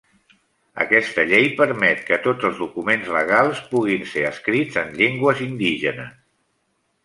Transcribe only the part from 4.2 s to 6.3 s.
escrits en llengües indígenes.